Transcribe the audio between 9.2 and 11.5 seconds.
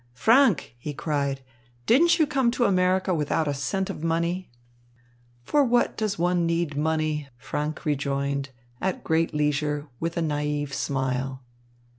leisure, with a naïve smile.